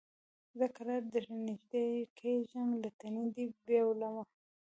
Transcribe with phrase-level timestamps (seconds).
[0.57, 1.85] زه کرار درنیژدې
[2.19, 4.23] کېږم له تنې دي بېلومه